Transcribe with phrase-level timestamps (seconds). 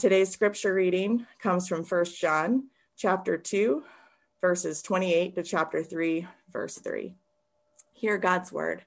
[0.00, 3.82] Today's scripture reading comes from 1 John chapter 2,
[4.40, 7.12] verses 28 to chapter 3, verse 3.
[7.92, 8.86] Hear God's word.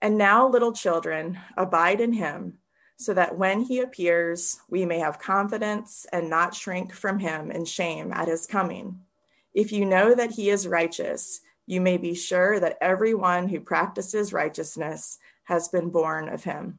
[0.00, 2.58] And now, little children, abide in him,
[2.96, 7.64] so that when he appears, we may have confidence and not shrink from him in
[7.64, 9.00] shame at his coming.
[9.52, 14.32] If you know that he is righteous, you may be sure that everyone who practices
[14.32, 16.78] righteousness has been born of him.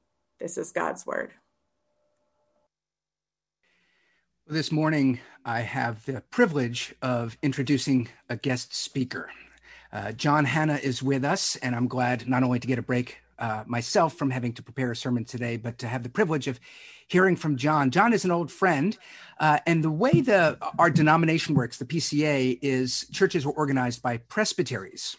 [0.41, 1.33] This is God's word.
[4.47, 9.29] This morning, I have the privilege of introducing a guest speaker.
[9.93, 13.17] Uh, John Hanna is with us, and I'm glad not only to get a break
[13.37, 16.59] uh, myself from having to prepare a sermon today, but to have the privilege of
[17.07, 17.91] hearing from John.
[17.91, 18.97] John is an old friend,
[19.39, 24.17] uh, and the way the our denomination works, the PCA, is churches were organized by
[24.17, 25.17] presbyteries.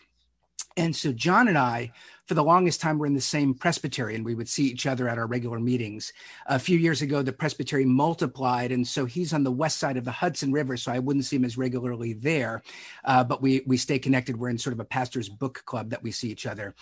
[0.77, 1.93] And so John and I,
[2.27, 5.09] for the longest time, were in the same presbytery and we would see each other
[5.09, 6.13] at our regular meetings.
[6.47, 8.73] A few years ago, the presbytery multiplied.
[8.73, 10.77] And so he's on the west side of the Hudson River.
[10.77, 12.63] So I wouldn't see him as regularly there.
[13.05, 14.37] Uh, but we, we stay connected.
[14.37, 16.75] We're in sort of a pastor's book club that we see each other.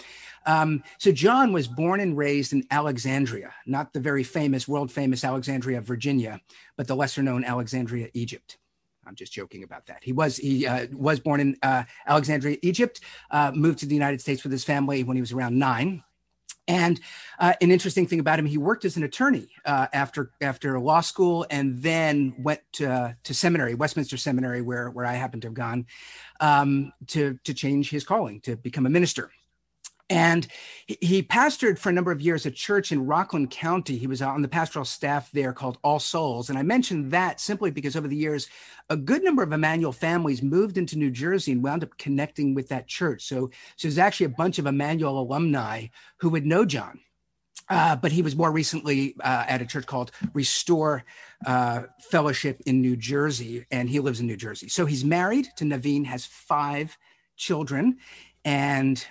[0.47, 5.25] Um, so John was born and raised in Alexandria, not the very famous, world famous
[5.25, 6.41] Alexandria, Virginia,
[6.77, 8.59] but the lesser known Alexandria, Egypt.
[9.11, 10.05] I'm just joking about that.
[10.05, 13.01] He was he uh, was born in uh, Alexandria, Egypt.
[13.29, 16.05] Uh, moved to the United States with his family when he was around nine.
[16.69, 17.01] And
[17.41, 21.01] uh, an interesting thing about him, he worked as an attorney uh, after after law
[21.01, 25.55] school, and then went to, to seminary, Westminster Seminary, where where I happened to have
[25.55, 25.87] gone,
[26.39, 29.33] um, to to change his calling to become a minister.
[30.11, 30.49] And
[30.87, 33.97] he pastored for a number of years a church in Rockland County.
[33.97, 36.51] He was on the pastoral staff there called All Souls.
[36.51, 38.49] And I mentioned that simply because over the years,
[38.91, 42.69] a good number of Emmanuel families moved into New Jersey and wound up connecting with
[42.71, 43.23] that church.
[43.23, 46.99] So, so there's actually a bunch of Emmanuel alumni who would know John.
[47.69, 51.05] Uh, but he was more recently uh, at a church called Restore
[51.47, 54.69] uh, Fellowship in New Jersey, and he lives in New Jersey.
[54.69, 56.99] So he's married to Naveen, has five
[57.37, 57.99] children,
[58.45, 59.07] and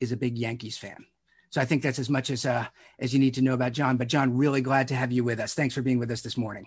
[0.00, 1.04] is a big Yankees fan.
[1.50, 2.66] So I think that's as much as uh,
[2.98, 3.96] as you need to know about John.
[3.96, 5.54] But John, really glad to have you with us.
[5.54, 6.66] Thanks for being with us this morning.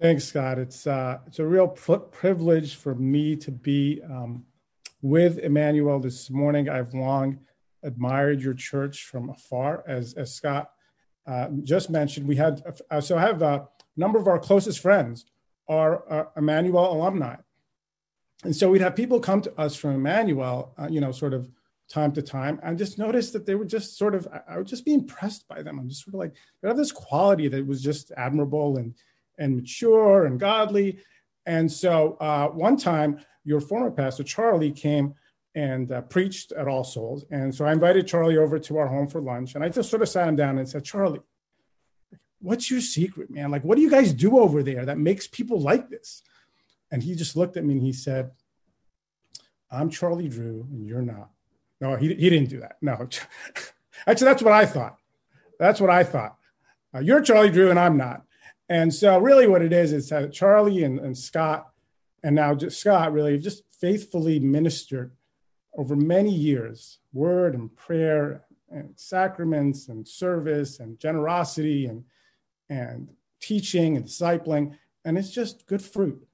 [0.00, 0.58] Thanks, Scott.
[0.58, 4.44] It's uh, it's a real pr- privilege for me to be um,
[5.02, 6.68] with Emmanuel this morning.
[6.68, 7.40] I've long
[7.82, 10.70] admired your church from afar, as as Scott
[11.26, 12.26] uh, just mentioned.
[12.26, 15.26] We had uh, so I have a number of our closest friends
[15.68, 17.36] are, are Emmanuel alumni,
[18.44, 21.48] and so we'd have people come to us from Emmanuel, uh, you know, sort of
[21.88, 22.60] time to time.
[22.62, 25.62] I just noticed that they were just sort of, I would just be impressed by
[25.62, 25.78] them.
[25.78, 28.94] I'm just sort of like, they have this quality that was just admirable and,
[29.38, 30.98] and mature and godly.
[31.46, 35.14] And so uh, one time, your former pastor, Charlie, came
[35.54, 37.24] and uh, preached at All Souls.
[37.30, 39.54] And so I invited Charlie over to our home for lunch.
[39.54, 41.20] And I just sort of sat him down and said, Charlie,
[42.40, 43.50] what's your secret, man?
[43.50, 46.22] Like, what do you guys do over there that makes people like this?
[46.90, 48.30] And he just looked at me and he said,
[49.70, 51.30] I'm Charlie Drew and you're not.
[51.80, 52.76] No, he, he didn't do that.
[52.80, 52.92] No.
[54.06, 54.96] Actually, that's what I thought.
[55.58, 56.36] That's what I thought.
[56.94, 58.22] Uh, you're Charlie Drew and I'm not.
[58.68, 61.68] And so, really, what it is is that Charlie and, and Scott,
[62.22, 65.12] and now just Scott, really just faithfully ministered
[65.76, 72.04] over many years word and prayer and sacraments and service and generosity and,
[72.68, 74.76] and teaching and discipling.
[75.04, 76.26] And it's just good fruit.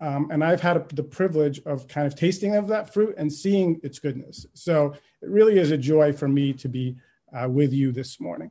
[0.00, 3.32] Um, and I've had a, the privilege of kind of tasting of that fruit and
[3.32, 4.46] seeing its goodness.
[4.52, 6.96] So it really is a joy for me to be
[7.34, 8.50] uh, with you this morning.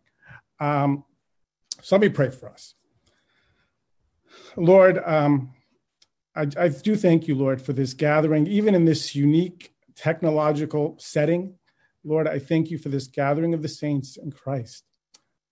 [0.60, 1.04] Um,
[1.82, 2.74] so let me pray for us.
[4.56, 5.54] Lord, um,
[6.36, 11.56] I, I do thank you, Lord, for this gathering, even in this unique technological setting.
[12.04, 14.84] Lord, I thank you for this gathering of the saints in Christ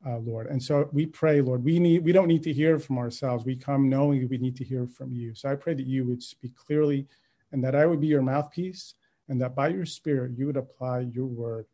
[0.05, 0.47] uh, Lord.
[0.47, 3.45] And so we pray, Lord, we need we don't need to hear from ourselves.
[3.45, 5.33] We come knowing we need to hear from you.
[5.33, 7.07] So I pray that you would speak clearly
[7.51, 8.95] and that I would be your mouthpiece
[9.29, 11.65] and that by your spirit you would apply your word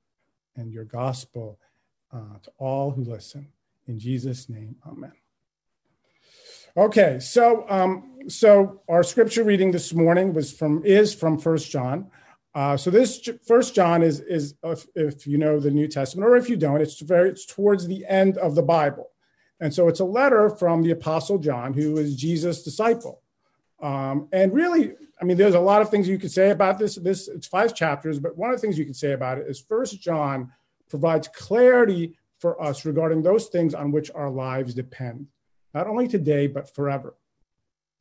[0.55, 1.59] and your gospel
[2.13, 3.47] uh, to all who listen.
[3.87, 5.13] In Jesus' name, amen.
[6.77, 12.11] Okay, so um, so our scripture reading this morning was from is from First John.
[12.55, 16.35] Uh, so this First John is is if, if, you know the New Testament, or
[16.35, 19.09] if you don't, it's very it's towards the end of the Bible.
[19.59, 23.21] And so it's a letter from the Apostle John, who is Jesus' disciple.
[23.81, 26.95] Um, and really, I mean, there's a lot of things you could say about this.
[26.95, 29.59] This it's five chapters, but one of the things you can say about it is
[29.59, 30.51] First John
[30.89, 35.27] provides clarity for us regarding those things on which our lives depend,
[35.73, 37.15] not only today but forever.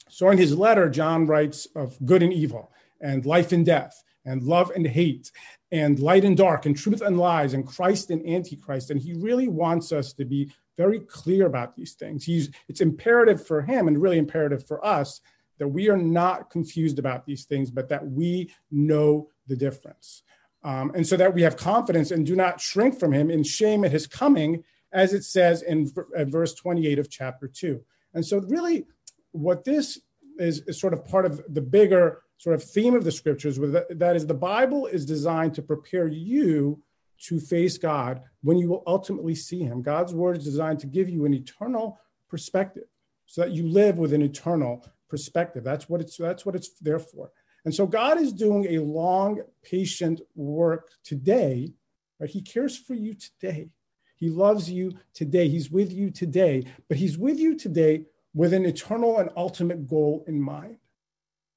[0.08, 4.43] So in his letter, John writes of good and evil, and life and death, and
[4.43, 5.31] love and hate,
[5.70, 8.91] and light and dark, and truth and lies, and Christ and Antichrist.
[8.91, 12.25] And he really wants us to be very clear about these things.
[12.25, 15.20] He's, it's imperative for him and really imperative for us
[15.59, 20.23] that we are not confused about these things, but that we know the difference.
[20.62, 23.85] Um, and so that we have confidence and do not shrink from him in shame
[23.85, 25.91] at his coming, as it says in
[26.26, 27.81] verse 28 of chapter 2.
[28.15, 28.87] And so, really,
[29.32, 30.00] what this
[30.38, 33.76] is, is sort of part of the bigger sort of theme of the scriptures, with
[33.99, 36.82] that is the Bible is designed to prepare you
[37.25, 39.82] to face God when you will ultimately see him.
[39.82, 42.00] God's word is designed to give you an eternal
[42.31, 42.85] perspective
[43.26, 45.64] so that you live with an eternal perspective.
[45.64, 47.31] That's what it's that's what it's there for.
[47.64, 51.73] And so God is doing a long, patient work today,
[52.20, 52.31] right?
[52.31, 53.69] He cares for you today.
[54.17, 55.49] He loves you today.
[55.49, 60.25] He's with you today, but he's with you today with an eternal and ultimate goal
[60.26, 60.79] in mind.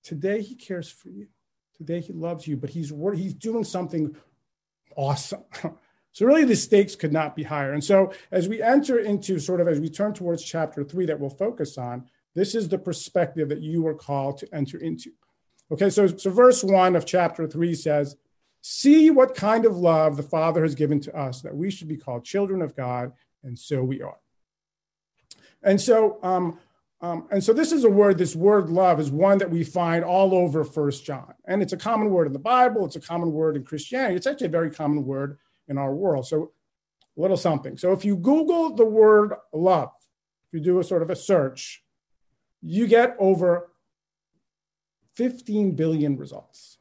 [0.03, 1.27] Today he cares for you.
[1.75, 4.15] Today he loves you, but he's he's doing something
[4.95, 5.44] awesome.
[6.12, 7.74] so really the stakes could not be higher.
[7.74, 11.19] And so as we enter into sort of as we turn towards chapter 3 that
[11.19, 12.06] we'll focus on,
[12.36, 15.12] this is the perspective that you are called to enter into.
[15.71, 18.15] Okay, so, so verse 1 of chapter 3 says,
[18.62, 21.98] See what kind of love the Father has given to us, that we should be
[21.98, 23.13] called children of God,
[23.44, 24.19] and so we are.
[25.63, 26.59] And so, um,
[27.01, 30.03] um, and so this is a word, this word love is one that we find
[30.03, 31.33] all over First John.
[31.45, 34.27] And it's a common word in the Bible, it's a common word in Christianity, it's
[34.27, 36.27] actually a very common word in our world.
[36.27, 36.51] So
[37.18, 37.77] a little something.
[37.77, 39.92] So if you Google the word love,
[40.48, 41.83] if you do a sort of a search,
[42.62, 43.71] you get over
[45.15, 46.77] 15 billion results.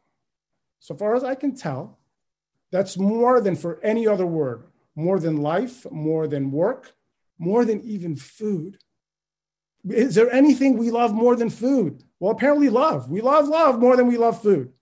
[0.78, 1.99] So far as I can tell,
[2.70, 4.64] that's more than for any other word,
[4.94, 6.94] more than life, more than work,
[7.38, 8.78] more than even food.
[9.88, 12.05] Is there anything we love more than food?
[12.19, 13.11] Well, apparently, love.
[13.11, 14.73] We love love more than we love food.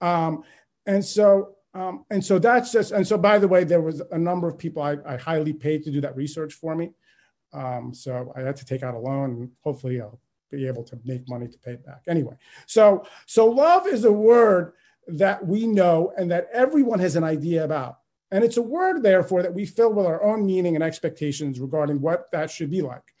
[0.00, 0.44] Um,
[0.86, 2.92] and so, um, and so that's just.
[2.92, 5.82] And so, by the way, there was a number of people I, I highly paid
[5.84, 6.92] to do that research for me.
[7.52, 10.20] Um, so I had to take out a loan, and hopefully, I'll
[10.50, 12.02] be able to make money to pay it back.
[12.06, 12.36] Anyway,
[12.66, 14.74] so so love is a word
[15.08, 17.98] that we know and that everyone has an idea about.
[18.30, 22.00] And it's a word, therefore, that we fill with our own meaning and expectations regarding
[22.00, 23.14] what that should be like.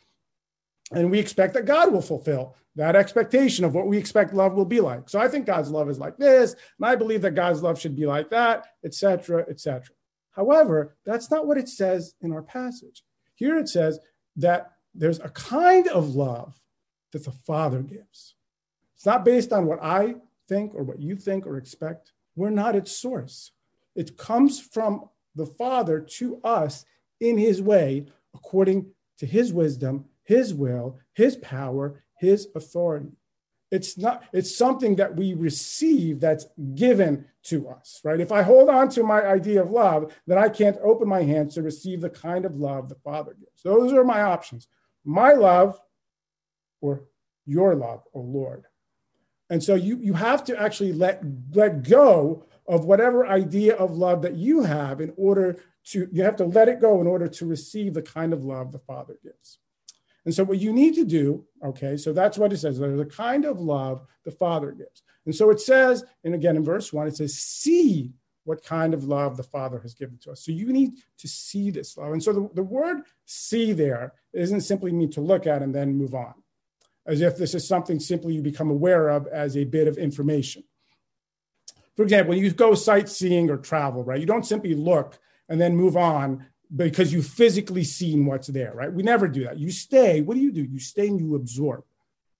[0.92, 4.64] And we expect that God will fulfill that expectation of what we expect love will
[4.64, 5.08] be like.
[5.10, 7.96] So I think God's love is like this, and I believe that God's love should
[7.96, 9.94] be like that, etc., etc.
[10.30, 13.02] However, that's not what it says in our passage.
[13.34, 13.98] Here it says
[14.36, 16.60] that there's a kind of love
[17.12, 18.36] that the Father gives.
[18.94, 20.14] It's not based on what I
[20.48, 22.12] think or what you think or expect.
[22.36, 23.50] We're not its source.
[23.94, 26.84] It comes from the Father to us
[27.20, 33.16] in His way, according to His wisdom, His will, His power, His authority.
[33.70, 36.44] It's not, it's something that we receive that's
[36.74, 38.20] given to us, right?
[38.20, 41.54] If I hold on to my idea of love, then I can't open my hands
[41.54, 43.62] to receive the kind of love the Father gives.
[43.62, 44.68] Those are my options.
[45.02, 45.80] My love
[46.82, 47.04] or
[47.46, 48.64] your love, O Lord.
[49.48, 51.22] And so you, you have to actually let,
[51.54, 56.36] let go of whatever idea of love that you have in order to, you have
[56.36, 59.58] to let it go in order to receive the kind of love the Father gives.
[60.28, 63.06] And so what you need to do, okay, so that's what it says, there's the
[63.06, 65.02] kind of love the Father gives.
[65.24, 68.12] And so it says, and again in verse one, it says, see
[68.44, 70.44] what kind of love the Father has given to us.
[70.44, 72.12] So you need to see this love.
[72.12, 75.96] And so the, the word see there isn't simply mean to look at and then
[75.96, 76.34] move on
[77.06, 80.62] as if this is something simply you become aware of as a bit of information.
[81.96, 85.18] For example, when you go sightseeing or travel, right, you don't simply look
[85.48, 86.44] and then move on
[86.74, 88.92] because you've physically seen what's there, right?
[88.92, 89.58] We never do that.
[89.58, 90.20] You stay.
[90.20, 90.62] What do you do?
[90.62, 91.84] You stay and you absorb,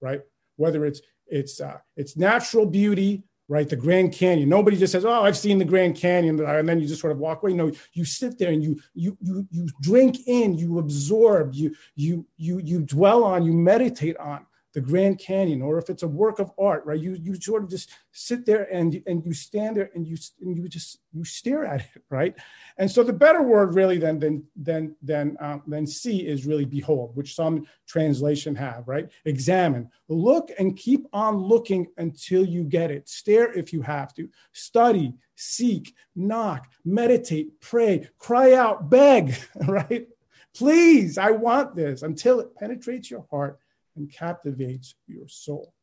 [0.01, 0.21] right?
[0.57, 3.69] Whether it's it's uh, it's natural beauty, right?
[3.69, 4.49] The Grand Canyon.
[4.49, 7.19] Nobody just says, "Oh, I've seen the Grand Canyon," and then you just sort of
[7.19, 7.55] walk away.
[7.55, 12.27] No, you sit there and you you you you drink in, you absorb, you you
[12.37, 16.39] you you dwell on, you meditate on the Grand Canyon, or if it's a work
[16.39, 17.01] of art, right?
[17.01, 20.57] You you sort of just sit there and and you stand there and you and
[20.57, 22.35] you just you stare at it, right?
[22.77, 26.67] And so the better word really than than than than um, than see is really
[26.67, 29.09] behold, which some translation have, right?
[29.25, 33.09] Examine, look, and keep on looking until you get it.
[33.09, 34.29] Stare if you have to.
[34.53, 39.35] Study, seek, knock, meditate, pray, cry out, beg,
[39.67, 40.09] right?
[40.55, 43.59] Please, I want this until it penetrates your heart
[43.99, 45.75] and captivates your soul.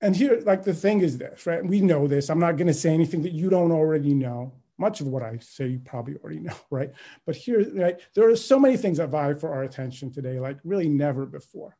[0.00, 1.64] And here, like the thing is this, right?
[1.64, 2.28] We know this.
[2.28, 4.52] I'm not going to say anything that you don't already know.
[4.76, 6.92] Much of what I say, you probably already know, right?
[7.24, 10.58] But here, right, there are so many things that vie for our attention today, like
[10.62, 11.78] really never before.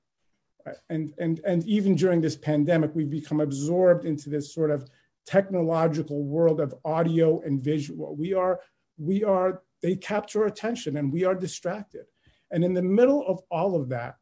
[0.64, 0.76] Right?
[0.88, 4.88] And and and even during this pandemic, we've become absorbed into this sort of
[5.26, 8.16] technological world of audio and visual.
[8.16, 8.61] We are
[8.96, 12.06] we are they capture attention, and we are distracted.
[12.54, 14.14] And in the middle of all of that,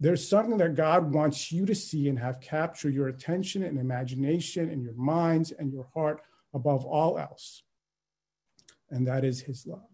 [0.00, 4.68] there's something that God wants you to see and have capture your attention and imagination
[4.68, 6.20] and your minds and your heart
[6.52, 7.62] above all else.
[8.90, 9.86] And that is his love.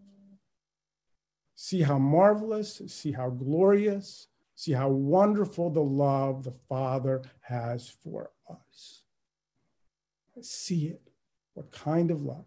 [1.53, 8.31] See how marvelous, see how glorious, see how wonderful the love the Father has for
[8.49, 9.03] us.
[10.41, 11.11] See it.
[11.53, 12.45] What kind of love?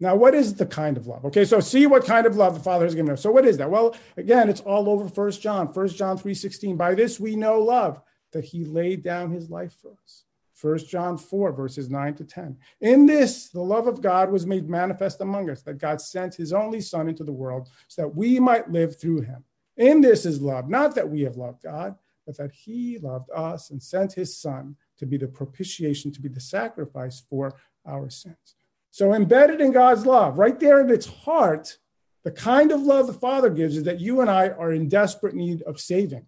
[0.00, 1.24] Now, what is the kind of love?
[1.24, 3.22] Okay, so see what kind of love the Father has given us.
[3.22, 3.70] So what is that?
[3.70, 5.72] Well, again, it's all over First John.
[5.72, 6.76] First John 3:16.
[6.76, 8.00] By this we know love,
[8.32, 10.24] that he laid down his life for us.
[10.52, 12.56] First John 4, verses 9 to 10.
[12.80, 16.52] In this, the love of God was made manifest among us, that God sent his
[16.52, 19.44] only Son into the world so that we might live through him.
[19.76, 23.70] In this is love, not that we have loved God, but that he loved us
[23.70, 28.56] and sent his Son to be the propitiation, to be the sacrifice for our sins.
[28.94, 31.78] So, embedded in God's love, right there in its heart,
[32.22, 35.34] the kind of love the Father gives is that you and I are in desperate
[35.34, 36.26] need of saving,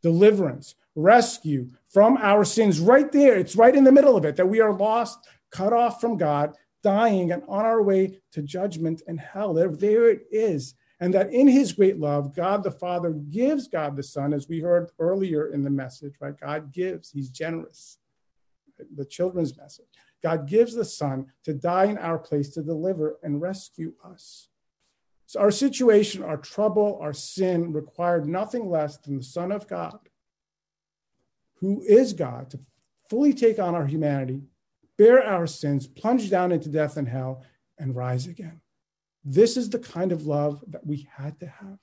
[0.00, 2.78] deliverance, rescue from our sins.
[2.78, 6.00] Right there, it's right in the middle of it that we are lost, cut off
[6.00, 9.52] from God, dying, and on our way to judgment and hell.
[9.52, 10.76] There, there it is.
[11.00, 14.60] And that in his great love, God the Father gives God the Son, as we
[14.60, 16.38] heard earlier in the message, right?
[16.38, 17.98] God gives, he's generous.
[18.94, 19.86] The children's message.
[20.22, 24.48] God gives the Son to die in our place to deliver and rescue us.
[25.26, 29.98] So our situation, our trouble, our sin required nothing less than the Son of God,
[31.54, 32.60] who is God, to
[33.08, 34.42] fully take on our humanity,
[34.96, 37.44] bear our sins, plunge down into death and hell,
[37.78, 38.60] and rise again.
[39.24, 41.78] This is the kind of love that we had to have,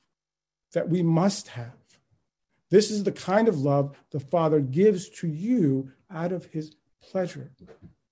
[0.74, 1.74] that we must have.
[2.70, 7.52] This is the kind of love the Father gives to you out of his pleasure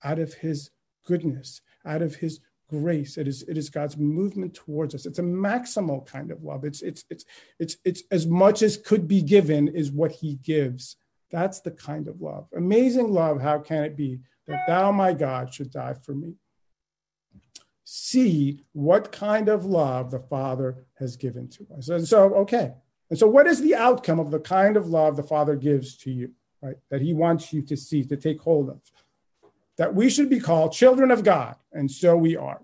[0.02, 0.70] out of his
[1.04, 3.16] goodness, out of his grace.
[3.16, 5.06] It is, it is God's movement towards us.
[5.06, 6.64] It's a maximal kind of love.
[6.64, 7.24] It's, it's, it's,
[7.58, 10.96] it's, it's as much as could be given is what he gives.
[11.30, 12.46] That's the kind of love.
[12.54, 13.40] Amazing love.
[13.40, 16.34] How can it be that thou, my God, should die for me?
[17.84, 21.88] See what kind of love the Father has given to us.
[21.88, 22.74] And so, okay.
[23.08, 26.10] And so, what is the outcome of the kind of love the Father gives to
[26.10, 26.76] you, right?
[26.90, 28.80] That he wants you to see, to take hold of?
[29.78, 32.60] That we should be called children of God, and so we are.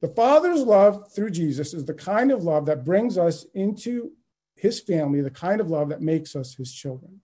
[0.00, 4.12] The Father's love through Jesus is the kind of love that brings us into
[4.54, 7.20] his family, the kind of love that makes us his children.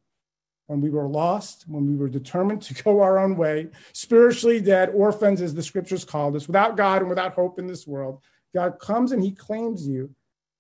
[0.67, 4.91] When we were lost, when we were determined to go our own way, spiritually dead,
[4.91, 8.23] orphans, as the scriptures called us, without God and without hope in this world,
[8.55, 10.11] God comes and he claims you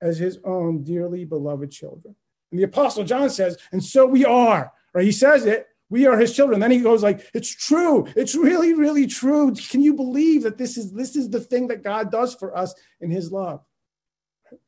[0.03, 2.15] as his own dearly beloved children.
[2.51, 4.73] And the Apostle John says, and so we are.
[4.93, 5.05] Right?
[5.05, 6.59] He says it we are his children.
[6.59, 8.09] Then he goes like it's true.
[8.17, 9.55] It's really really true.
[9.55, 12.75] Can you believe that this is this is the thing that god does for us
[13.01, 13.61] in his love?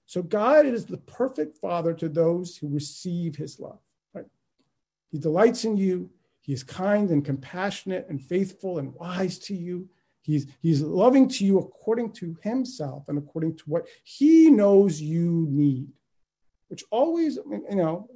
[0.06, 3.80] So god is the perfect father to those who receive his love
[4.14, 4.26] right?
[5.11, 6.11] He delights in you.
[6.42, 9.88] He is kind and compassionate and faithful and wise to you.
[10.23, 15.49] He's he's loving to you according to himself and according to what he knows you
[15.50, 15.88] need
[16.68, 18.09] which always you know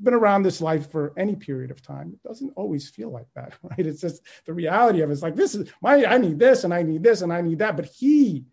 [0.00, 3.54] been around this life for any period of time, it doesn't always feel like that,
[3.62, 3.86] right?
[3.86, 5.12] It's just the reality of it.
[5.12, 7.58] It's like this is my I need this and I need this and I need
[7.58, 7.76] that.
[7.76, 8.44] But he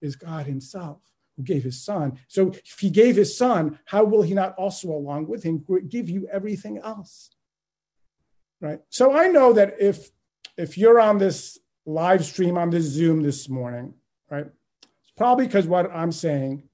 [0.00, 1.00] is God Himself
[1.38, 2.18] who gave his son.
[2.26, 6.10] So if he gave his son, how will he not also along with him give
[6.10, 7.30] you everything else?
[8.60, 8.80] Right.
[8.90, 10.10] So I know that if
[10.56, 13.94] if you're on this live stream on this Zoom this morning,
[14.28, 14.46] right?
[14.82, 16.67] It's probably because what I'm saying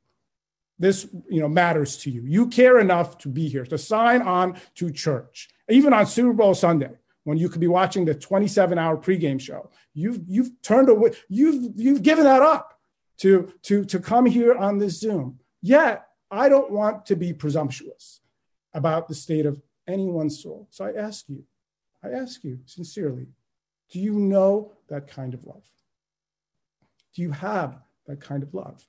[0.78, 2.22] this you know matters to you.
[2.22, 5.48] You care enough to be here to sign on to church.
[5.68, 6.90] Even on super bowl sunday
[7.24, 11.72] when you could be watching the 27 hour pregame show you've you've turned away you've
[11.74, 12.78] you've given that up
[13.16, 15.38] to to to come here on this zoom.
[15.62, 18.20] Yet i don't want to be presumptuous
[18.74, 20.68] about the state of anyone's soul.
[20.70, 21.44] So i ask you
[22.02, 23.28] i ask you sincerely
[23.90, 25.62] do you know that kind of love?
[27.14, 28.84] Do you have that kind of love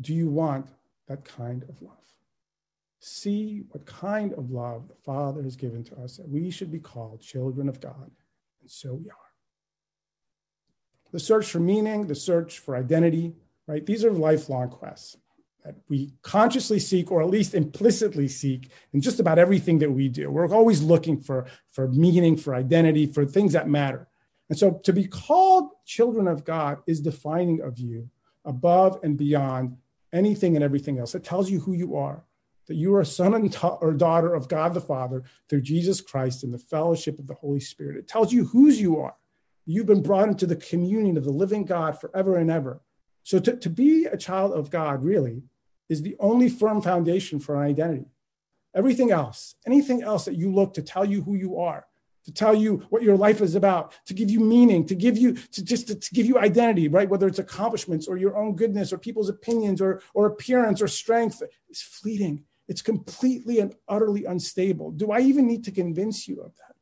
[0.00, 0.68] do you want
[1.08, 1.96] that kind of love?
[3.00, 6.78] See what kind of love the Father has given to us that we should be
[6.78, 8.10] called children of God,
[8.60, 9.16] and so we are.
[11.12, 13.34] The search for meaning, the search for identity,
[13.66, 13.84] right?
[13.84, 15.16] These are lifelong quests
[15.64, 20.08] that we consciously seek or at least implicitly seek in just about everything that we
[20.08, 20.30] do.
[20.30, 24.08] We're always looking for, for meaning, for identity, for things that matter.
[24.48, 28.10] And so to be called children of God is defining of you
[28.44, 29.76] above and beyond
[30.12, 31.14] anything and everything else.
[31.14, 32.24] It tells you who you are,
[32.66, 36.44] that you are a son and or daughter of God the Father through Jesus Christ
[36.44, 37.96] in the fellowship of the Holy Spirit.
[37.96, 39.14] It tells you whose you are.
[39.64, 42.80] You've been brought into the communion of the living God forever and ever.
[43.22, 45.44] So to, to be a child of God really
[45.88, 48.06] is the only firm foundation for an identity.
[48.74, 51.86] Everything else, anything else that you look to tell you who you are,
[52.24, 55.34] to tell you what your life is about, to give you meaning, to give you
[55.34, 57.08] to just to, to, give you identity, right?
[57.08, 61.42] Whether it's accomplishments or your own goodness or people's opinions or or appearance or strength,
[61.68, 62.44] is fleeting.
[62.68, 64.92] It's completely and utterly unstable.
[64.92, 66.76] Do I even need to convince you of that?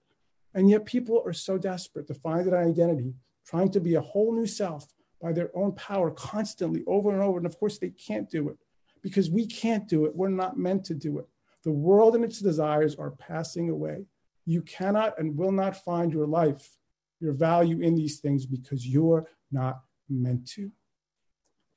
[0.55, 3.15] And yet people are so desperate to find an identity,
[3.47, 4.87] trying to be a whole new self
[5.21, 7.39] by their own power constantly over and over.
[7.39, 8.59] And of course, they can't do it
[9.03, 10.15] because we can't do it.
[10.15, 11.27] We're not meant to do it.
[11.63, 14.07] The world and its desires are passing away.
[14.51, 16.77] You cannot and will not find your life,
[17.21, 20.73] your value in these things because you're not meant to.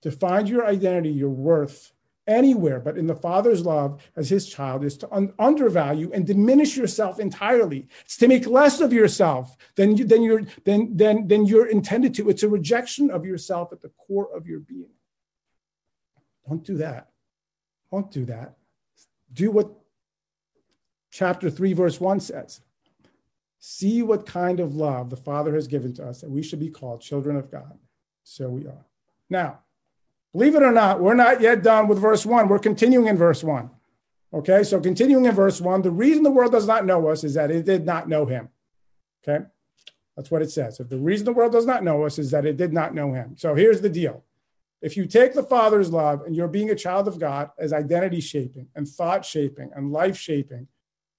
[0.02, 1.94] To find your identity, your worth
[2.26, 6.76] anywhere but in the Father's love as his child is to un- undervalue and diminish
[6.76, 7.88] yourself entirely.
[8.06, 12.16] It's to make less of yourself than, you, than, you're, than, than, than you're intended
[12.16, 12.28] to.
[12.32, 14.96] It's a rejection of yourself at the core of your being.
[16.50, 17.10] Don't do that.
[17.92, 18.56] Don't do that.
[19.32, 19.83] Do what
[21.14, 22.62] chapter 3, verse 1 says
[23.60, 26.70] See what kind of love the Father has given to us that we should be
[26.70, 27.78] called children of God.
[28.24, 28.86] So we are.
[29.30, 29.60] Now,
[30.34, 32.50] believe it or not, we're not yet done with verse 1.
[32.50, 33.70] We're continuing in verse 1.
[34.34, 37.36] Okay, so continuing in verse 1, the reason the world does not know us is
[37.36, 38.50] that it did not know him.
[39.24, 39.46] Okay,
[40.18, 40.80] that's what it says.
[40.80, 43.14] If the reason the world does not know us is that it did not know
[43.14, 43.36] him.
[43.38, 44.24] So here's the deal
[44.82, 48.20] if you take the Father's love and you're being a child of God as identity
[48.20, 50.68] shaping and thought shaping and life shaping,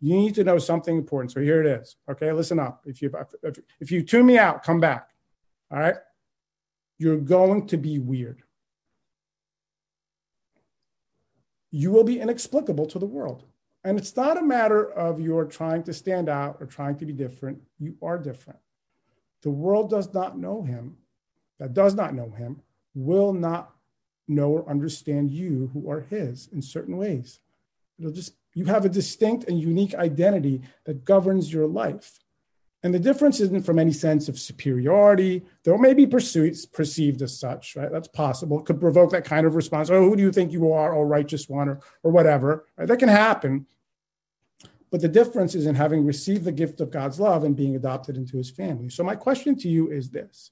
[0.05, 1.33] you need to know something important.
[1.33, 1.97] So here it is.
[2.11, 2.83] Okay, listen up.
[2.85, 3.11] If you
[3.43, 5.09] if, if you tune me out, come back.
[5.71, 5.97] All right,
[6.99, 8.43] you're going to be weird.
[11.71, 13.45] You will be inexplicable to the world.
[13.83, 17.15] And it's not a matter of you're trying to stand out or trying to be
[17.15, 17.63] different.
[17.79, 18.59] You are different.
[19.41, 20.99] The world does not know him,
[21.59, 22.61] that does not know him,
[22.95, 23.75] will not
[24.29, 27.41] know or understand you who are his in certain ways.
[27.99, 32.19] It'll just you have a distinct and unique identity that governs your life.
[32.85, 37.23] And the difference isn't from any sense of superiority, though it may be pursued, perceived
[37.23, 37.91] as such, right?
[37.91, 38.61] That's possible.
[38.61, 39.91] It could provoke that kind of response.
[39.91, 40.95] Oh, who do you think you are?
[40.95, 42.67] Oh, righteous one, or, or whatever.
[42.77, 42.87] Right?
[42.87, 43.67] That can happen.
[44.91, 48.17] But the difference is in having received the gift of God's love and being adopted
[48.17, 48.91] into his family.
[48.91, 50.51] So, my question to you is this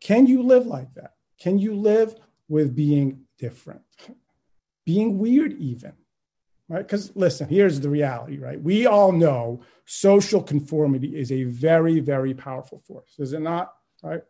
[0.00, 1.14] Can you live like that?
[1.38, 2.16] Can you live
[2.48, 3.82] with being different?
[4.84, 5.92] Being weird, even
[6.68, 6.86] right?
[6.86, 8.60] Because listen, here's the reality, right?
[8.60, 13.74] We all know social conformity is a very, very powerful force, is it not?
[14.02, 14.22] Right?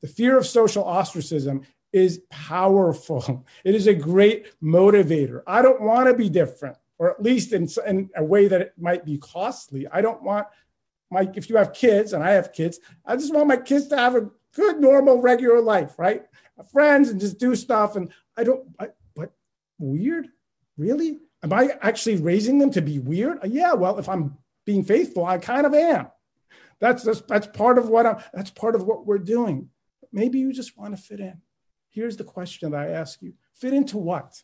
[0.00, 3.46] The fear of social ostracism is powerful.
[3.64, 5.42] It is a great motivator.
[5.46, 8.72] I don't want to be different, or at least in, in a way that it
[8.78, 9.86] might be costly.
[9.88, 10.46] I don't want
[11.10, 13.96] my, if you have kids, and I have kids, I just want my kids to
[13.96, 16.22] have a good, normal, regular life, right?
[16.72, 17.96] Friends and just do stuff.
[17.96, 19.32] And I don't, I, but
[19.78, 20.28] weird?
[20.76, 21.18] Really?
[21.42, 23.38] Am I actually raising them to be weird?
[23.42, 26.08] Uh, yeah, well, if I'm being faithful, I kind of am.
[26.80, 29.68] That's, that's, that's part of what I'm, that's part of what we're doing.
[30.12, 31.40] Maybe you just want to fit in.
[31.90, 34.42] Here's the question that I ask you fit into what?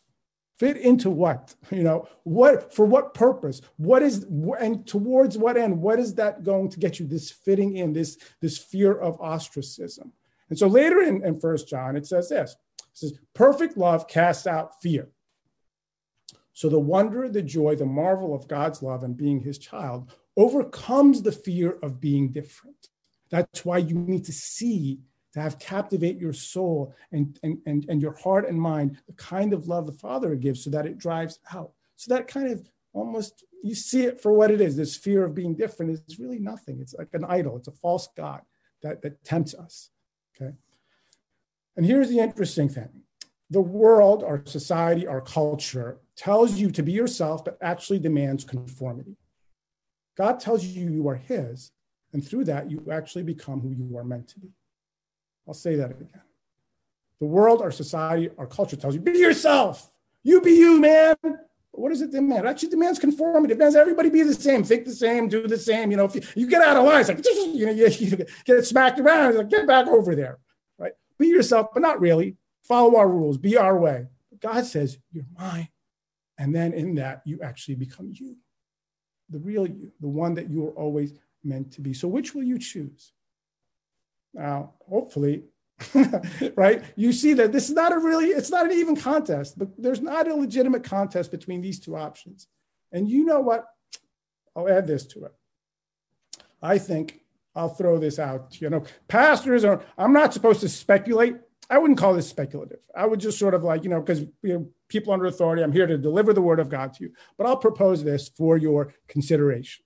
[0.57, 1.55] Fit into what?
[1.71, 3.61] You know, what for what purpose?
[3.77, 4.25] What is
[4.59, 5.81] and towards what end?
[5.81, 7.07] What is that going to get you?
[7.07, 10.13] This fitting in, this, this fear of ostracism.
[10.49, 14.47] And so later in, in First John, it says this: it says, perfect love casts
[14.47, 15.09] out fear.
[16.55, 21.21] So the wonder, the joy, the marvel of God's love and being his child overcomes
[21.21, 22.87] the fear of being different.
[23.29, 25.01] That's why you need to see,
[25.33, 29.51] to have captivate your soul and, and, and, and your heart and mind, the kind
[29.51, 31.73] of love the Father gives so that it drives out.
[31.97, 34.77] So that kind of almost, you see it for what it is.
[34.77, 36.79] This fear of being different is really nothing.
[36.79, 38.43] It's like an idol, it's a false God
[38.81, 39.89] that, that tempts us.
[40.41, 40.53] Okay.
[41.75, 43.01] And here's the interesting thing
[43.49, 49.17] the world, our society, our culture tells you to be yourself, but actually demands conformity.
[50.17, 51.71] God tells you you are His,
[52.13, 54.49] and through that, you actually become who you are meant to be.
[55.47, 56.21] I'll say that again.
[57.19, 59.91] The world, our society, our culture tells you, be yourself.
[60.23, 61.15] You be you, man.
[61.71, 62.45] What does it demand?
[62.45, 63.53] It actually demands conformity.
[63.53, 65.91] It demands everybody be the same, think the same, do the same.
[65.91, 68.25] You know, if you, you get out of line, it's like, you know, you, you
[68.45, 70.39] get smacked around, like, get back over there,
[70.77, 70.93] right?
[71.19, 72.37] Be yourself, but not really.
[72.67, 74.07] Follow our rules, be our way.
[74.39, 75.69] God says, You're mine.
[76.37, 78.35] And then in that, you actually become you,
[79.29, 81.93] the real you, the one that you were always meant to be.
[81.93, 83.13] So, which will you choose?
[84.33, 85.45] Now, hopefully,
[86.55, 86.83] right?
[86.95, 90.01] You see that this is not a really, it's not an even contest, but there's
[90.01, 92.47] not a legitimate contest between these two options.
[92.91, 93.65] And you know what?
[94.55, 95.33] I'll add this to it.
[96.61, 97.21] I think
[97.55, 98.59] I'll throw this out.
[98.61, 101.35] You know, pastors are, I'm not supposed to speculate.
[101.69, 102.79] I wouldn't call this speculative.
[102.95, 105.71] I would just sort of like, you know, because you know, people under authority, I'm
[105.71, 107.11] here to deliver the word of God to you.
[107.37, 109.83] But I'll propose this for your consideration.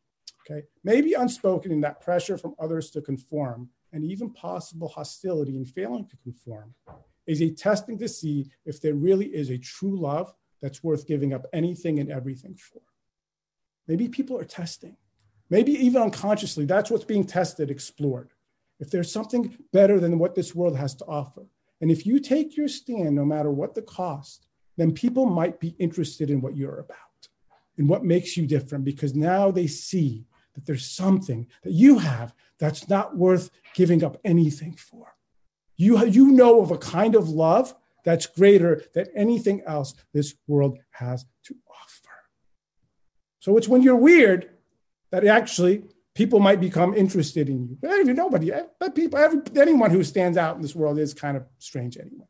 [0.50, 0.66] Okay.
[0.84, 6.08] Maybe unspoken in that pressure from others to conform and even possible hostility in failing
[6.08, 6.74] to conform
[7.28, 11.34] is a testing to see if there really is a true love that's worth giving
[11.34, 12.82] up anything and everything for.
[13.88, 14.98] Maybe people are testing.
[15.50, 18.32] Maybe even unconsciously, that's what's being tested, explored.
[18.80, 21.46] If there's something better than what this world has to offer.
[21.82, 25.76] And if you take your stand, no matter what the cost, then people might be
[25.80, 26.98] interested in what you're about
[27.78, 32.34] and what makes you different because now they see that there's something that you have
[32.60, 35.16] that's not worth giving up anything for.
[35.78, 40.80] You, you know of a kind of love that's greater than anything else this world
[40.92, 42.10] has to offer.
[43.40, 44.50] So it's when you're weird
[45.12, 45.84] that actually
[46.20, 47.78] people might become interested in you.
[47.80, 51.46] But nobody, but people, every, anyone who stands out in this world is kind of
[51.60, 52.28] strange anyway.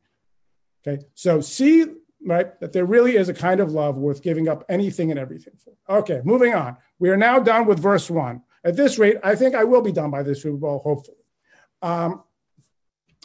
[0.87, 1.87] Okay, so see,
[2.23, 5.53] right, that there really is a kind of love worth giving up anything and everything
[5.57, 5.73] for.
[6.01, 6.77] Okay, moving on.
[6.99, 8.43] We are now done with verse one.
[8.63, 11.17] At this rate, I think I will be done by this Super Bowl, hopefully.
[11.81, 12.21] Um,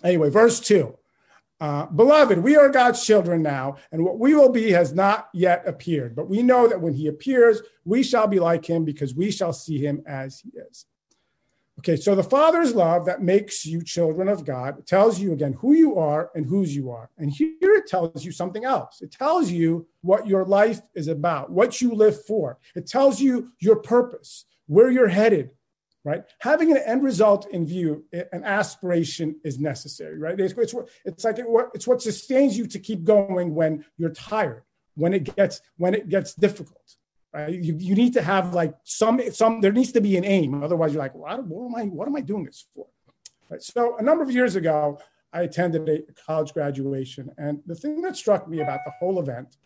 [0.02, 0.96] anyway, verse two.
[1.60, 5.66] Uh, Beloved, we are God's children now, and what we will be has not yet
[5.66, 6.16] appeared.
[6.16, 9.52] But we know that when he appears, we shall be like him because we shall
[9.52, 10.86] see him as he is.
[11.80, 15.74] Okay, so the Father's love that makes you children of God tells you again who
[15.74, 17.10] you are and whose you are.
[17.18, 19.02] And here it tells you something else.
[19.02, 22.58] It tells you what your life is about, what you live for.
[22.74, 25.50] It tells you your purpose, where you're headed,
[26.04, 26.24] right?
[26.40, 30.38] Having an end result in view, an aspiration is necessary, right?
[30.38, 34.62] It's, it's, it's like it, it's what sustains you to keep going when you're tired,
[34.94, 36.96] when it gets when it gets difficult,
[37.32, 37.54] right?
[37.54, 40.92] You, you need to have like some some there needs to be an aim, otherwise
[40.92, 42.86] you're like, what, what am I what am I doing this for?
[43.48, 43.62] Right?
[43.62, 44.98] So a number of years ago,
[45.32, 49.56] I attended a college graduation, and the thing that struck me about the whole event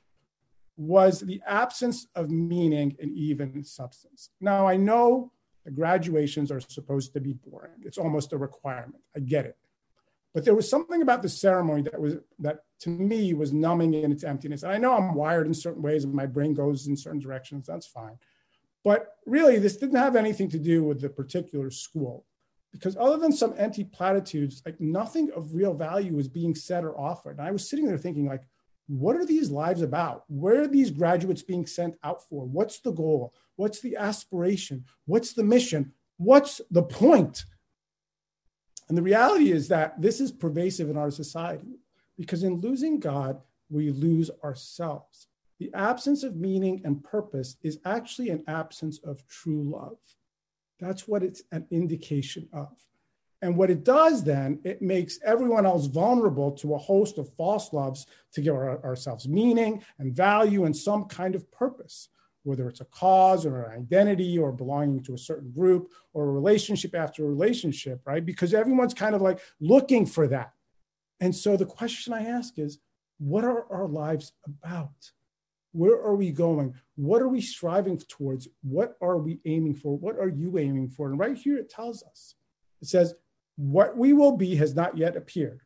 [0.76, 4.30] was the absence of meaning and even substance.
[4.40, 5.32] Now I know
[5.74, 7.82] graduations are supposed to be boring.
[7.82, 9.02] It's almost a requirement.
[9.14, 9.56] I get it.
[10.34, 14.12] But there was something about the ceremony that was that to me was numbing in
[14.12, 14.62] its emptiness.
[14.62, 17.66] And I know I'm wired in certain ways and my brain goes in certain directions.
[17.66, 18.18] That's fine.
[18.84, 22.24] But really, this didn't have anything to do with the particular school.
[22.72, 26.98] Because other than some empty platitudes, like nothing of real value was being said or
[26.98, 27.38] offered.
[27.38, 28.42] And I was sitting there thinking, like,
[28.88, 30.24] what are these lives about?
[30.28, 32.46] Where are these graduates being sent out for?
[32.46, 33.34] What's the goal?
[33.56, 34.84] What's the aspiration?
[35.04, 35.92] What's the mission?
[36.16, 37.44] What's the point?
[38.88, 41.78] And the reality is that this is pervasive in our society
[42.16, 45.26] because in losing God, we lose ourselves.
[45.58, 49.98] The absence of meaning and purpose is actually an absence of true love.
[50.80, 52.70] That's what it's an indication of.
[53.40, 57.72] And what it does then, it makes everyone else vulnerable to a host of false
[57.72, 62.08] loves to give our, ourselves meaning and value and some kind of purpose,
[62.42, 66.32] whether it's a cause or an identity or belonging to a certain group or a
[66.32, 68.26] relationship after a relationship, right?
[68.26, 70.52] Because everyone's kind of like looking for that.
[71.20, 72.78] And so the question I ask is
[73.18, 75.12] what are our lives about?
[75.72, 76.74] Where are we going?
[76.96, 78.48] What are we striving towards?
[78.62, 79.96] What are we aiming for?
[79.96, 81.08] What are you aiming for?
[81.08, 82.34] And right here it tells us
[82.80, 83.14] it says,
[83.58, 85.60] what we will be has not yet appeared.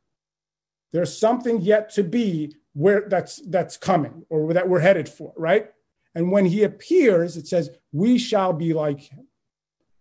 [0.93, 5.71] There's something yet to be where that's that's coming or that we're headed for, right?
[6.15, 9.29] And when he appears, it says, we shall be like him.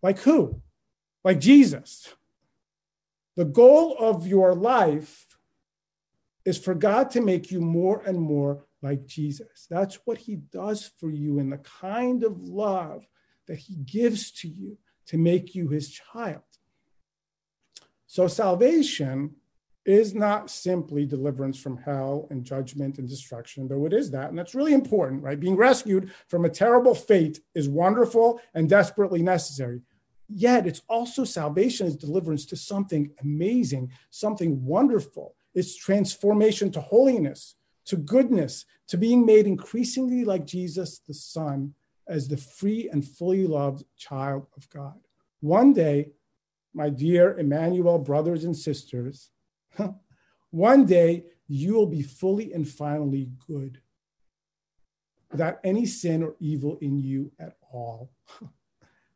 [0.02, 0.62] Like who?
[1.24, 2.14] Like Jesus.
[3.36, 5.28] The goal of your life
[6.46, 9.68] is for God to make you more and more like Jesus.
[9.70, 13.06] That's what he does for you in the kind of love
[13.48, 14.78] that he gives to you
[15.08, 16.42] to make you his child.
[18.12, 19.36] So salvation
[19.86, 24.28] is not simply deliverance from hell and judgment and destruction, though it is that.
[24.28, 25.40] And that's really important, right?
[25.40, 29.80] Being rescued from a terrible fate is wonderful and desperately necessary.
[30.28, 35.36] Yet it's also salvation is deliverance to something amazing, something wonderful.
[35.54, 41.76] It's transformation to holiness, to goodness, to being made increasingly like Jesus the Son
[42.10, 45.00] as the free and fully loved child of God.
[45.40, 46.12] One day,
[46.74, 49.30] my dear Emmanuel brothers and sisters,
[50.52, 53.82] One day you will be fully and finally good
[55.32, 58.12] without any sin or evil in you at all.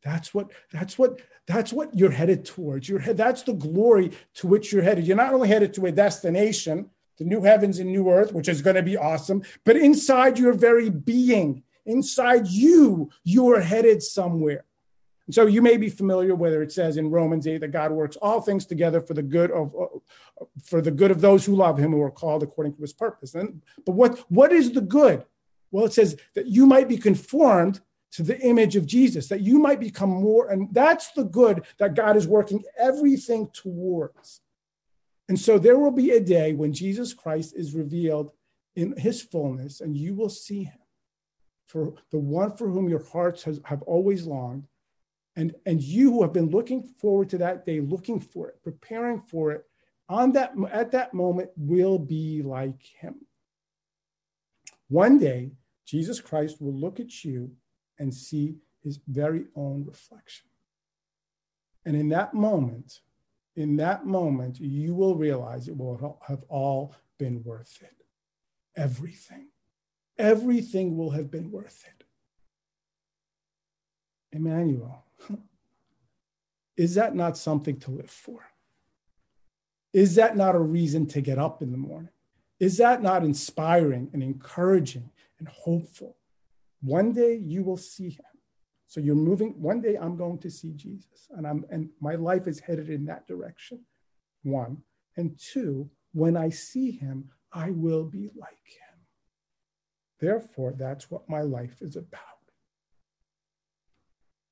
[0.04, 2.88] That's what that's what that's what you're headed towards.
[2.88, 5.08] You're that's the glory to which you're headed.
[5.08, 8.62] You're not only headed to a destination, the new heavens and new earth, which is
[8.62, 14.66] going to be awesome, but inside your very being, inside you, you are headed somewhere.
[15.28, 18.16] And so you may be familiar whether it says in Romans 8 that God works
[18.18, 21.80] all things together for the good of uh, for the good of those who love
[21.80, 23.34] him who are called according to his purpose.
[23.34, 25.26] And but what what is the good?
[25.72, 29.60] Well, it says that you might be conformed to the image of Jesus, that you
[29.60, 34.40] might become more, and that's the good that God is working everything towards.
[35.28, 38.32] And so there will be a day when Jesus Christ is revealed
[38.76, 40.80] in his fullness, and you will see him
[41.68, 44.68] for the one for whom your hearts has, have always longed.
[45.36, 49.22] And, and you who have been looking forward to that day, looking for it, preparing
[49.22, 49.66] for it,
[50.08, 53.16] on that at that moment will be like him.
[54.88, 55.52] One day,
[55.86, 57.52] Jesus Christ will look at you
[58.00, 60.48] and see his very own reflection.
[61.86, 63.00] And in that moment,
[63.56, 67.96] in that moment, you will realize it will have all been worth it.
[68.76, 69.48] Everything.
[70.18, 72.06] Everything will have been worth it.
[74.32, 75.05] Emmanuel,
[76.78, 78.40] is that not something to live for?
[79.94, 82.10] Is that not a reason to get up in the morning?
[82.60, 85.10] Is that not inspiring and encouraging
[85.40, 86.18] and hopeful?
[86.82, 88.26] One day you will see him.
[88.88, 89.62] So you're moving.
[89.62, 93.06] One day I'm going to see Jesus, and I'm and my life is headed in
[93.06, 93.80] that direction.
[94.44, 94.84] One
[95.18, 99.00] and two, when I see him, I will be like him.
[100.20, 102.35] Therefore, that's what my life is about.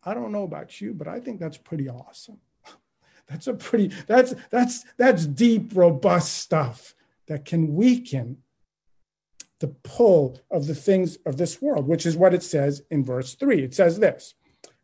[0.06, 2.39] I don't know about you, but I think that's pretty awesome.
[3.28, 6.94] That's a pretty that's that's that's deep, robust stuff
[7.28, 8.39] that can weaken
[9.60, 13.34] the pull of the things of this world, which is what it says in verse
[13.36, 13.63] three.
[13.63, 14.36] It says this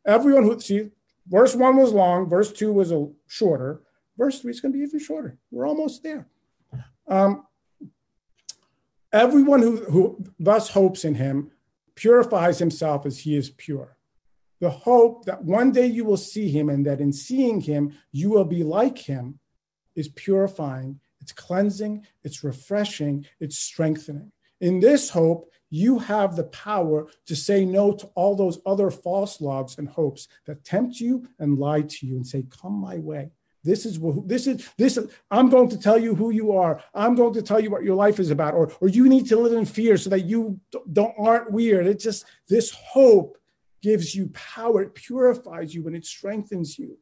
[0.05, 0.91] everyone who, see,
[1.27, 3.81] verse one was long, verse two was a shorter,
[4.17, 5.37] verse three is going to be even shorter.
[5.51, 6.27] We're almost there.
[7.09, 7.45] Um,
[9.11, 11.51] everyone who, who thus hopes in him
[11.95, 13.97] purifies himself as he is pure.
[14.59, 18.29] The hope that one day you will see him and that in seeing him you
[18.29, 19.39] will be like him
[19.95, 24.31] is purifying, it's cleansing, it's refreshing, it's strengthening.
[24.61, 29.39] In this hope, you have the power to say no to all those other false
[29.39, 33.31] loves and hopes that tempt you and lie to you and say, Come my way.
[33.63, 34.97] This is this is this.
[34.97, 36.81] Is, I'm going to tell you who you are.
[36.93, 39.37] I'm going to tell you what your life is about, or or you need to
[39.37, 40.59] live in fear so that you
[40.91, 41.85] don't aren't weird.
[41.85, 43.37] It just this hope
[43.81, 44.81] gives you power.
[44.81, 46.97] It purifies you and it strengthens you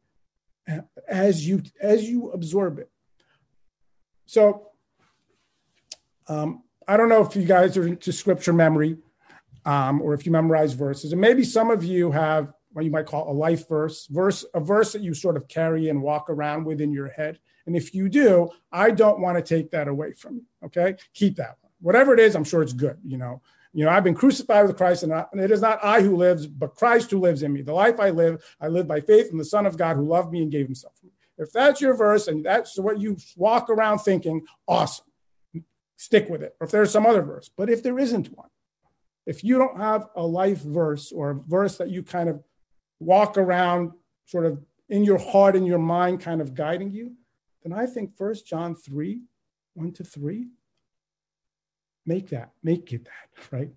[1.08, 2.90] as you as you absorb it.
[4.26, 4.68] So,
[6.28, 8.98] um, I don't know if you guys are into scripture memory
[9.64, 11.12] um, or if you memorize verses.
[11.12, 14.60] And maybe some of you have what you might call a life verse, verse, a
[14.60, 17.38] verse that you sort of carry and walk around with in your head.
[17.66, 20.42] And if you do, I don't want to take that away from you.
[20.64, 20.96] Okay.
[21.14, 21.72] Keep that one.
[21.80, 22.98] Whatever it is, I'm sure it's good.
[23.04, 25.84] You know, you know, I've been crucified with Christ, and, I, and, it is not
[25.84, 27.62] I who lives, but Christ who lives in me.
[27.62, 30.32] The life I live, I live by faith in the Son of God who loved
[30.32, 31.12] me and gave himself for me.
[31.36, 35.04] If that's your verse and that's what you walk around thinking, awesome
[35.98, 36.56] stick with it.
[36.60, 38.48] Or if there's some other verse, but if there isn't one,
[39.26, 42.42] if you don't have a life verse or a verse that you kind of
[42.98, 43.92] walk around
[44.24, 47.12] sort of in your heart and your mind kind of guiding you,
[47.62, 49.20] then I think First John 3,
[49.74, 50.46] 1 to 3,
[52.08, 53.70] make that, make it that, right?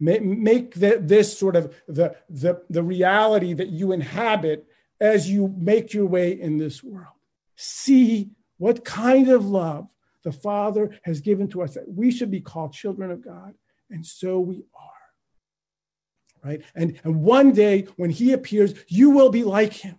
[0.00, 4.64] Make, make the, this sort of the, the, the reality that you inhabit
[5.00, 7.18] as you make your way in this world.
[7.56, 9.88] See what kind of love
[10.22, 13.54] the Father has given to us that we should be called children of God,
[13.90, 16.48] and so we are.
[16.48, 16.62] Right?
[16.74, 19.96] And, and one day when he appears, you will be like him,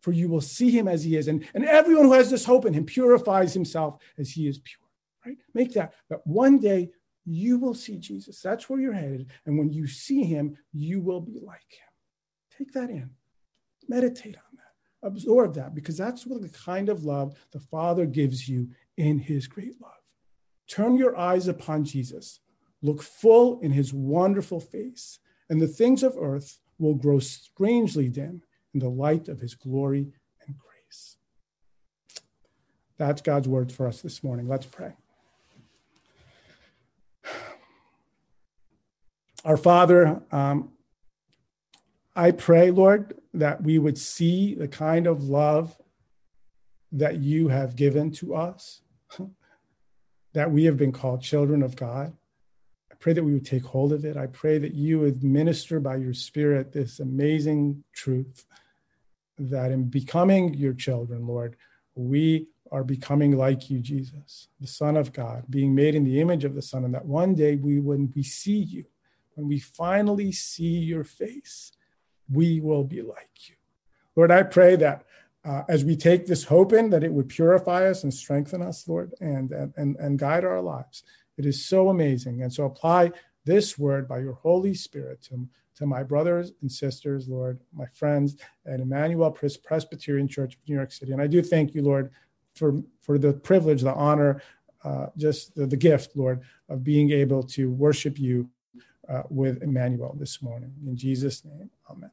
[0.00, 1.28] for you will see him as he is.
[1.28, 4.87] And, and everyone who has this hope in him purifies himself as he is pure.
[5.28, 5.38] Right?
[5.54, 6.90] Make that, that one day
[7.24, 8.40] you will see Jesus.
[8.40, 9.30] That's where you're headed.
[9.44, 11.88] And when you see him, you will be like him.
[12.56, 13.10] Take that in,
[13.88, 18.48] meditate on that, absorb that, because that's what the kind of love the Father gives
[18.48, 19.92] you in his great love.
[20.68, 22.40] Turn your eyes upon Jesus.
[22.82, 28.42] Look full in his wonderful face, and the things of earth will grow strangely dim
[28.74, 30.12] in the light of his glory
[30.46, 31.16] and grace.
[32.96, 34.48] That's God's word for us this morning.
[34.48, 34.94] Let's pray.
[39.44, 40.70] Our Father, um,
[42.14, 45.76] I pray, Lord, that we would see the kind of love
[46.92, 48.80] that you have given to us
[50.32, 52.12] that we have been called children of God.
[52.90, 54.16] I pray that we would take hold of it.
[54.16, 58.44] I pray that you would minister by your Spirit this amazing truth
[59.38, 61.56] that in becoming your children, Lord,
[61.94, 66.44] we are becoming like you, Jesus, the Son of God, being made in the image
[66.44, 68.84] of the Son, and that one day we, when we see you,
[69.38, 71.70] when we finally see your face,
[72.28, 73.54] we will be like you.
[74.16, 75.04] Lord, I pray that
[75.44, 78.88] uh, as we take this hope in, that it would purify us and strengthen us,
[78.88, 81.04] Lord, and, and, and guide our lives.
[81.36, 82.42] It is so amazing.
[82.42, 83.12] And so apply
[83.44, 88.36] this word by your Holy Spirit to, to my brothers and sisters, Lord, my friends
[88.66, 91.12] at Emmanuel Presbyterian Church of New York City.
[91.12, 92.10] And I do thank you, Lord,
[92.56, 94.42] for, for the privilege, the honor,
[94.82, 98.50] uh, just the, the, gift, Lord, of being able to worship you
[99.08, 100.74] uh, with Emmanuel this morning.
[100.86, 102.10] In Jesus' name, amen.